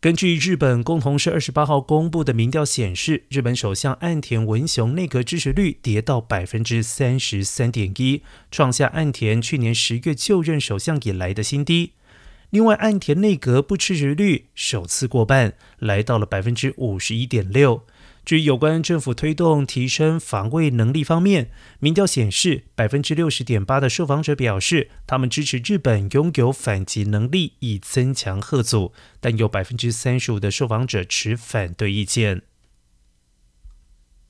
[0.00, 11.94] 根据日本共同社二十八号公布的民调显示，日本首相岸田文雄内阁支持率跌到百分之三十三点一，创下岸田去年十月就任首相以来的新低。
[12.50, 17.84] 另外，岸田内阁不支持率首次过半，来到了百分之五十一点六。
[18.28, 32.42] 至于有关政府推动提升防卫能力方面，民调显示，百分之六十点八的受访者表示，他们支持日本拥有反击能力，以增强核阻，但有百分之三十五的受访者持反对意见。